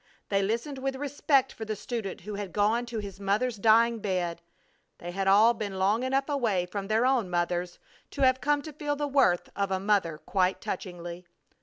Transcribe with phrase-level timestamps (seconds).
[0.29, 4.41] They listened with respect for the student who had gone to his mother's dying bed.
[4.97, 7.77] They had all been long enough away from their own mothers
[8.09, 11.27] to have come to feel the worth of a mother quite touchingly.